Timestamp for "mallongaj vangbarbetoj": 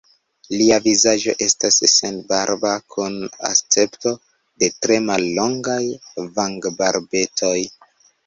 5.11-7.57